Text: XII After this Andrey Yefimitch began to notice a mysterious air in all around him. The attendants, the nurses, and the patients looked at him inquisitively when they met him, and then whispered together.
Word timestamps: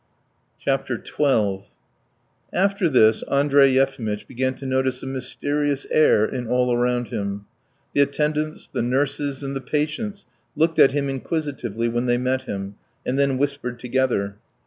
XII 0.65 1.59
After 2.55 2.89
this 2.89 3.23
Andrey 3.31 3.67
Yefimitch 3.75 4.27
began 4.27 4.55
to 4.55 4.65
notice 4.65 5.03
a 5.03 5.05
mysterious 5.05 5.85
air 5.91 6.25
in 6.25 6.47
all 6.47 6.75
around 6.75 7.09
him. 7.09 7.45
The 7.93 8.01
attendants, 8.01 8.67
the 8.67 8.81
nurses, 8.81 9.43
and 9.43 9.55
the 9.55 9.61
patients 9.61 10.25
looked 10.55 10.79
at 10.79 10.93
him 10.93 11.07
inquisitively 11.07 11.87
when 11.87 12.07
they 12.07 12.17
met 12.17 12.41
him, 12.49 12.77
and 13.05 13.19
then 13.19 13.37
whispered 13.37 13.77
together. 13.77 14.37